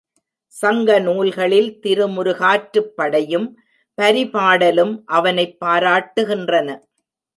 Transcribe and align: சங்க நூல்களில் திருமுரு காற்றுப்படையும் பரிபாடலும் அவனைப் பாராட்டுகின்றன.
சங்க 0.53 0.99
நூல்களில் 0.99 1.79
திருமுரு 1.83 2.33
காற்றுப்படையும் 2.35 3.47
பரிபாடலும் 3.97 5.01
அவனைப் 5.05 5.57
பாராட்டுகின்றன. 5.65 6.67